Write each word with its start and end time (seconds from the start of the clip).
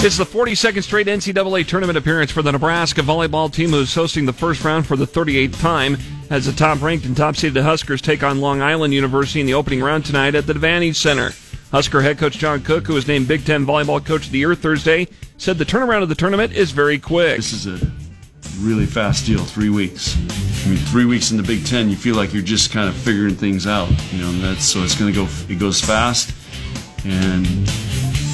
It's 0.00 0.16
the 0.16 0.24
42nd 0.24 0.84
straight 0.84 1.08
NCAA 1.08 1.66
tournament 1.66 1.98
appearance 1.98 2.30
for 2.30 2.40
the 2.40 2.52
Nebraska 2.52 3.00
volleyball 3.00 3.52
team, 3.52 3.70
who's 3.70 3.92
hosting 3.92 4.26
the 4.26 4.32
first 4.32 4.62
round 4.62 4.86
for 4.86 4.96
the 4.96 5.06
38th 5.06 5.60
time. 5.60 5.98
As 6.30 6.46
the 6.46 6.52
top 6.52 6.80
ranked 6.80 7.04
and 7.04 7.16
top 7.16 7.34
seeded 7.34 7.64
Huskers 7.64 8.00
take 8.00 8.22
on 8.22 8.40
Long 8.40 8.62
Island 8.62 8.94
University 8.94 9.40
in 9.40 9.46
the 9.46 9.54
opening 9.54 9.82
round 9.82 10.06
tonight 10.06 10.36
at 10.36 10.46
the 10.46 10.52
Devaney 10.52 10.94
Center. 10.94 11.32
Husker 11.72 12.00
head 12.00 12.16
coach 12.16 12.38
John 12.38 12.62
Cook, 12.62 12.86
who 12.86 12.94
was 12.94 13.08
named 13.08 13.26
Big 13.26 13.44
Ten 13.44 13.66
Volleyball 13.66 14.04
Coach 14.04 14.26
of 14.26 14.32
the 14.32 14.38
Year 14.38 14.54
Thursday, 14.54 15.08
said 15.36 15.58
the 15.58 15.64
turnaround 15.64 16.04
of 16.04 16.08
the 16.08 16.14
tournament 16.14 16.52
is 16.52 16.70
very 16.70 17.00
quick. 17.00 17.36
This 17.36 17.52
is 17.52 17.66
a 17.66 17.90
really 18.60 18.86
fast 18.86 19.26
deal, 19.26 19.44
three 19.44 19.68
weeks. 19.68 20.16
I 20.64 20.68
mean, 20.68 20.78
three 20.78 21.06
weeks 21.06 21.32
in 21.32 21.36
the 21.36 21.42
Big 21.42 21.66
Ten, 21.66 21.90
you 21.90 21.96
feel 21.96 22.14
like 22.14 22.32
you're 22.32 22.42
just 22.42 22.70
kind 22.70 22.88
of 22.88 22.94
figuring 22.94 23.34
things 23.34 23.66
out, 23.66 23.90
you 24.12 24.22
know. 24.22 24.28
And 24.28 24.44
that's 24.44 24.64
so 24.64 24.84
it's 24.84 24.94
going 24.94 25.12
to 25.12 25.24
go. 25.24 25.28
It 25.52 25.58
goes 25.58 25.80
fast, 25.80 26.32
and 27.04 27.46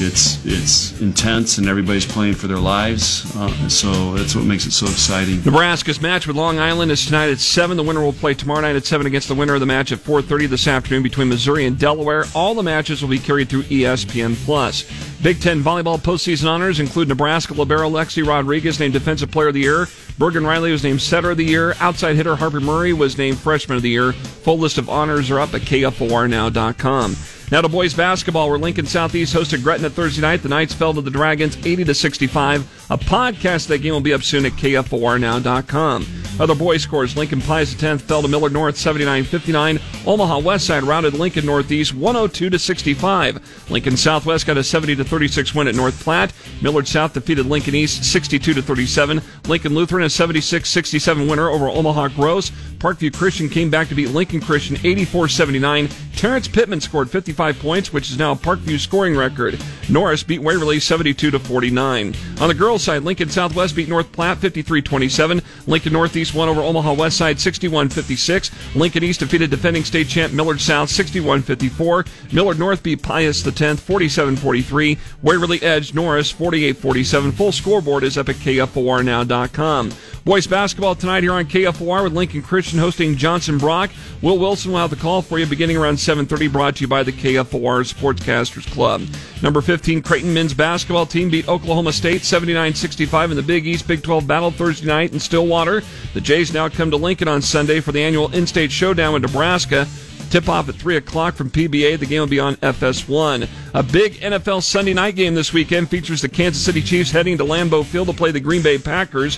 it's 0.05 0.45
it's 0.45 1.01
intense 1.01 1.59
and 1.59 1.69
everybody's 1.69 2.07
playing 2.07 2.35
for 2.35 2.47
their 2.47 2.59
lives. 2.59 3.35
Uh, 3.37 3.69
so 3.69 4.15
that's 4.15 4.37
what 4.37 4.45
makes 4.45 4.67
it 4.67 4.73
so 4.73 4.87
exciting. 4.87 5.43
Nebraska's 5.45 6.01
match 6.01 6.27
with 6.27 6.37
Long 6.37 6.59
Island 6.59 6.91
is 6.93 7.07
tonight 7.07 7.31
at 7.31 7.39
seven. 7.39 7.77
The 7.77 7.83
winner 7.83 8.03
will 8.03 8.13
play 8.13 8.35
tomorrow 8.35 8.61
night 8.61 8.77
at 8.77 8.85
seven 8.85 9.07
against 9.07 9.29
the 9.29 9.35
winner 9.35 9.55
of 9.55 9.61
the 9.61 9.67
match 9.67 9.93
at 9.93 9.99
4:30 9.99 10.47
this 10.47 10.69
afternoon 10.69 11.03
between 11.03 11.29
Missouri 11.29 11.67
and 11.67 11.79
Delaware. 11.79 12.25
All 12.35 12.55
the 12.55 12.63
matches 12.63 13.03
will 13.03 13.09
be 13.09 13.19
carried 13.19 13.49
through 13.49 13.65
ESPN 13.65 14.37
Plus. 14.45 14.85
Big 15.23 15.41
Ten 15.41 15.63
volleyball 15.63 15.99
postseason 15.99 16.49
honors 16.51 16.81
include 16.81 17.09
Nebraska 17.09 17.55
libero 17.55 17.89
Lexi 17.89 18.27
Rodriguez 18.27 18.79
named 18.79 18.93
Defensive 18.93 19.31
Player 19.31 19.49
of 19.49 19.55
the 19.55 19.61
Year. 19.61 19.89
Bergen 20.19 20.47
Reilly 20.47 20.71
was 20.71 20.85
named 20.85 21.01
Setter 21.01 21.31
of 21.31 21.39
the 21.39 21.45
Year. 21.45 21.75
Outside 21.81 22.15
hitter 22.15 22.37
Harper 22.37 22.61
Murray 22.61 22.93
was 22.93 23.19
named 23.19 23.39
Freshman 23.39 23.77
of 23.77 23.83
the 23.83 23.91
Year. 23.91 24.13
Full 24.13 24.59
list 24.59 24.79
of 24.79 24.89
honors 24.89 25.31
are 25.31 25.41
up 25.41 25.55
at 25.55 25.63
KFORnow.com. 25.63 27.17
Now 27.51 27.61
to 27.61 27.69
boys 27.69 27.95
basketball, 27.95 28.49
where 28.49 28.59
Lincoln 28.59 28.87
Southeast 28.87 29.35
hosted 29.35 29.63
Gretna 29.63 29.91
Thursday 29.91 30.23
night. 30.23 30.43
The 30.43 30.49
Knights 30.49 30.75
fell 30.75 30.95
to 30.95 31.01
the 31.01 31.11
Dragons 31.11 31.57
80 31.65 31.85
to 31.85 31.95
65. 31.95 32.63
A 32.91 32.99
podcast 32.99 33.65
of 33.65 33.69
that 33.69 33.79
game 33.79 33.93
will 33.93 34.01
be 34.01 34.15
up 34.15 34.23
soon 34.23 34.47
at 34.47 34.53
KFORnow.com. 34.53 36.24
Other 36.41 36.55
boys 36.55 36.83
scores: 36.83 37.17
Lincoln 37.17 37.41
Pius 37.41 37.75
the 37.75 37.87
10th 37.87 38.03
fell 38.03 38.23
to 38.23 38.29
Millard 38.29 38.53
North 38.53 38.77
79-59. 38.77 39.81
Omaha 40.07 40.41
Westside 40.41 40.87
routed 40.87 41.15
Lincoln 41.15 41.47
Northeast 41.47 41.95
102 41.95 42.51
to 42.51 42.59
65. 42.59 43.71
Lincoln 43.71 43.97
Southwest 43.97 44.47
got 44.47 44.59
a 44.59 44.65
70 44.65 44.97
to 44.97 45.05
36 45.05 45.55
win 45.55 45.69
at 45.69 45.75
North 45.75 46.03
Platte. 46.03 46.33
Millard 46.61 46.89
South 46.89 47.13
defeated 47.13 47.47
Lincoln 47.47 47.75
East 47.75 48.05
62 48.05 48.55
to 48.55 48.63
37. 48.63 49.23
Lincoln 49.47 49.75
Lutheran 49.75 50.05
a 50.05 50.07
76-67 50.07 51.29
winner 51.29 51.49
over 51.49 51.69
Omaha 51.69 52.09
Gross. 52.09 52.51
Parkview 52.79 53.15
Christian 53.15 53.49
came 53.49 53.71
back 53.71 53.89
to 53.89 53.95
beat 53.95 54.11
Lincoln 54.11 54.41
Christian 54.41 54.77
84-79. 54.77 55.93
Terrence 56.17 56.49
Pittman 56.49 56.81
scored 56.81 57.11
55 57.11 57.59
points, 57.59 57.93
which 57.93 58.11
is 58.11 58.19
now 58.19 58.35
Parkview's 58.35 58.83
scoring 58.83 59.17
record. 59.17 59.61
Norris 59.89 60.23
beat 60.23 60.41
Waverly 60.41 60.81
72 60.81 61.31
to 61.31 61.39
49. 61.39 62.15
On 62.41 62.49
the 62.49 62.55
girls' 62.55 62.83
side, 62.83 63.03
Lincoln 63.03 63.29
Southwest 63.29 63.77
beat 63.77 63.89
North 63.89 64.11
Platte 64.13 64.39
53-27. 64.39 65.43
Lincoln 65.67 65.93
Northeast 65.93 66.24
won 66.33 66.49
over 66.49 66.61
Omaha 66.63 66.95
Westside 66.95 67.35
61-56. 67.35 68.77
Lincoln 68.77 69.03
East 69.03 69.21
defeated 69.21 69.51
defending 69.51 69.85
state 69.85 70.09
champ 70.09 70.33
Millard 70.33 70.61
South 70.61 70.89
61-54. 70.89 72.33
Millard 72.33 72.59
North 72.59 72.83
beat 72.83 73.03
Pius 73.03 73.43
10th 73.43 73.81
47-43. 73.81 74.99
Waverly 75.23 75.61
edged 75.63 75.95
Norris 75.95 76.33
48-47. 76.33 77.33
Full 77.35 77.53
scoreboard 77.53 78.05
is 78.05 78.17
up 78.17 78.29
at 78.29 78.37
KFORnow.com. 78.37 79.93
Boys 80.25 80.47
basketball 80.47 80.95
tonight 80.95 81.23
here 81.23 81.35
on 81.35 81.45
KFOR 81.45 82.03
with 82.03 82.15
Lincoln 82.15 82.41
Christian 82.41 82.79
hosting 82.79 83.15
Johnson 83.15 83.59
Brock. 83.59 83.91
Will 84.23 84.39
Wilson 84.39 84.73
will 84.73 84.79
have 84.79 84.89
the 84.89 84.97
call 84.97 85.21
for 85.21 85.39
you 85.39 85.45
beginning 85.45 85.77
around 85.77 85.97
7.30 85.97 86.51
brought 86.51 86.77
to 86.77 86.81
you 86.81 86.89
by 86.89 87.03
the 87.03 87.13
KFOR 87.13 87.85
Sportscasters 87.85 88.67
Club. 88.73 89.03
Number 89.43 89.61
15 89.61 90.01
Creighton 90.01 90.33
men's 90.33 90.55
basketball 90.55 91.05
team 91.05 91.29
beat 91.29 91.47
Oklahoma 91.47 91.93
State 91.93 92.23
79-65 92.23 93.31
in 93.33 93.37
the 93.37 93.43
Big 93.43 93.67
East 93.67 93.87
Big 93.87 94.03
12 94.03 94.27
battle 94.27 94.51
Thursday 94.51 94.87
night 94.87 95.13
in 95.13 95.21
Stillwater. 95.21 95.83
The 96.15 96.21
Jays 96.21 96.55
now 96.55 96.69
come 96.69 96.93
to 96.93 96.97
Lincoln 96.97 97.27
on 97.27 97.43
Sunday 97.43 97.81
for 97.81 97.91
the 97.91 98.01
annual 98.01 98.33
in-state 98.33 98.71
showdown 98.71 99.15
with 99.15 99.23
Nebraska. 99.23 99.89
Tip 100.31 100.49
off 100.49 100.69
at 100.69 100.77
3 100.77 100.97
o'clock 100.97 101.35
from 101.35 101.51
PBA. 101.51 101.99
The 101.99 102.07
game 102.07 102.21
will 102.21 102.29
be 102.29 102.39
on 102.39 102.55
FS1. 102.57 103.49
A 103.75 103.83
big 103.83 104.15
NFL 104.15 104.63
Sunday 104.63 104.95
night 104.95 105.17
game 105.17 105.35
this 105.35 105.53
weekend 105.53 105.91
features 105.91 106.23
the 106.23 106.29
Kansas 106.29 106.65
City 106.65 106.83
Chiefs 106.83 107.11
heading 107.11 107.37
to 107.39 107.45
Lambeau 107.45 107.85
Field 107.85 108.07
to 108.07 108.13
play 108.15 108.31
the 108.31 108.39
Green 108.39 108.63
Bay 108.63 108.79
Packers. 108.79 109.37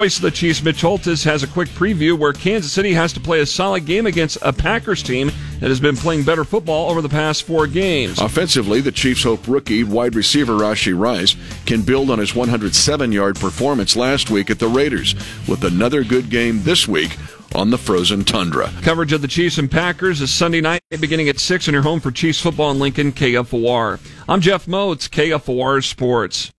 Voice 0.00 0.16
of 0.16 0.22
the 0.22 0.30
Chiefs, 0.32 0.62
Mitch 0.64 0.82
Holthus, 0.82 1.24
has 1.24 1.44
a 1.44 1.48
quick 1.48 1.68
preview 1.68 2.18
where 2.18 2.32
Kansas 2.32 2.72
City 2.72 2.92
has 2.92 3.12
to 3.12 3.20
play 3.20 3.38
a 3.38 3.46
solid 3.46 3.86
game 3.86 4.06
against 4.06 4.38
a 4.42 4.52
Packers 4.52 5.04
team 5.04 5.30
that 5.60 5.68
has 5.68 5.80
been 5.80 5.96
playing 5.96 6.24
better 6.24 6.44
football 6.44 6.90
over 6.90 7.02
the 7.02 7.08
past 7.08 7.44
four 7.44 7.66
games. 7.66 8.18
Offensively, 8.18 8.80
the 8.80 8.92
Chiefs 8.92 9.22
hope 9.22 9.46
rookie 9.48 9.84
wide 9.84 10.14
receiver 10.14 10.54
Rashee 10.54 10.98
Rice 10.98 11.36
can 11.64 11.82
build 11.82 12.10
on 12.10 12.18
his 12.18 12.34
107 12.34 13.12
yard 13.12 13.36
performance 13.36 13.96
last 13.96 14.30
week 14.30 14.50
at 14.50 14.58
the 14.58 14.68
Raiders 14.68 15.14
with 15.48 15.64
another 15.64 16.04
good 16.04 16.30
game 16.30 16.62
this 16.62 16.86
week 16.86 17.16
on 17.54 17.70
the 17.70 17.78
frozen 17.78 18.24
tundra. 18.24 18.70
Coverage 18.82 19.12
of 19.12 19.22
the 19.22 19.28
Chiefs 19.28 19.58
and 19.58 19.70
Packers 19.70 20.20
is 20.20 20.30
Sunday 20.30 20.60
night 20.60 20.80
beginning 21.00 21.28
at 21.28 21.38
6 21.38 21.68
on 21.68 21.74
your 21.74 21.82
home 21.82 22.00
for 22.00 22.10
Chiefs 22.10 22.40
football 22.40 22.70
in 22.70 22.78
Lincoln, 22.78 23.12
KFOR. 23.12 24.00
I'm 24.28 24.40
Jeff 24.40 24.66
Motz, 24.66 25.08
KFOR 25.08 25.84
Sports. 25.84 26.50